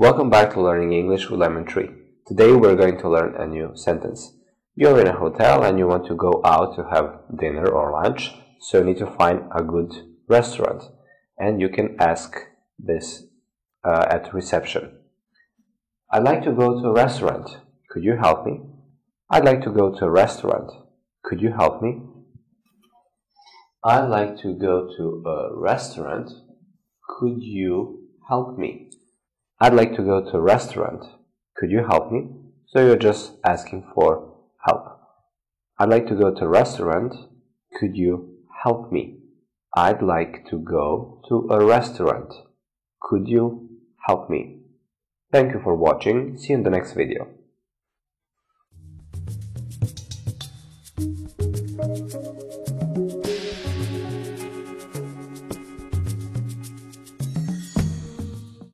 Welcome 0.00 0.30
back 0.30 0.54
to 0.54 0.62
Learning 0.62 0.94
English 0.94 1.28
with 1.28 1.40
Lemon 1.40 1.66
Tree. 1.66 1.90
Today 2.26 2.52
we're 2.52 2.74
going 2.74 2.96
to 3.00 3.08
learn 3.10 3.34
a 3.34 3.46
new 3.46 3.72
sentence. 3.74 4.32
You're 4.74 4.98
in 4.98 5.06
a 5.06 5.18
hotel 5.18 5.62
and 5.62 5.78
you 5.78 5.86
want 5.86 6.06
to 6.06 6.14
go 6.14 6.40
out 6.42 6.74
to 6.76 6.84
have 6.84 7.20
dinner 7.38 7.68
or 7.68 7.92
lunch, 7.92 8.32
so 8.60 8.78
you 8.78 8.84
need 8.84 8.96
to 8.96 9.06
find 9.06 9.42
a 9.54 9.62
good 9.62 9.92
restaurant. 10.26 10.84
And 11.36 11.60
you 11.60 11.68
can 11.68 11.96
ask 12.00 12.34
this 12.78 13.24
uh, 13.84 14.06
at 14.08 14.32
reception. 14.32 15.00
I'd 16.10 16.24
like 16.24 16.44
to 16.44 16.52
go 16.52 16.80
to 16.80 16.88
a 16.88 16.94
restaurant. 16.94 17.58
Could 17.90 18.02
you 18.02 18.16
help 18.16 18.46
me? 18.46 18.62
I'd 19.28 19.44
like 19.44 19.60
to 19.64 19.70
go 19.70 19.92
to 19.94 20.06
a 20.06 20.10
restaurant. 20.10 20.72
Could 21.22 21.42
you 21.42 21.52
help 21.52 21.82
me? 21.82 22.00
I'd 23.84 24.06
like 24.06 24.38
to 24.38 24.54
go 24.54 24.88
to 24.96 25.22
a 25.28 25.60
restaurant. 25.60 26.30
Could 27.06 27.42
you 27.42 28.08
help 28.26 28.56
me? 28.56 28.89
I'd 29.62 29.74
like 29.74 29.94
to 29.96 30.02
go 30.02 30.24
to 30.24 30.38
a 30.38 30.40
restaurant. 30.40 31.04
Could 31.56 31.70
you 31.70 31.84
help 31.84 32.10
me? 32.10 32.28
So 32.68 32.84
you're 32.84 32.96
just 32.96 33.32
asking 33.44 33.90
for 33.94 34.32
help. 34.66 35.00
I'd 35.78 35.90
like 35.90 36.06
to 36.06 36.14
go 36.14 36.32
to 36.34 36.44
a 36.44 36.48
restaurant. 36.48 37.14
Could 37.78 37.94
you 37.94 38.38
help 38.62 38.90
me? 38.90 39.18
I'd 39.76 40.02
like 40.02 40.46
to 40.48 40.58
go 40.58 41.20
to 41.28 41.48
a 41.50 41.64
restaurant. 41.64 42.32
Could 43.02 43.28
you 43.28 43.68
help 44.06 44.30
me? 44.30 44.60
Thank 45.30 45.52
you 45.52 45.60
for 45.62 45.76
watching. 45.76 46.38
See 46.38 46.48
you 46.48 46.56
in 46.56 46.62
the 46.62 46.70
next 46.70 46.94
video. 46.94 47.28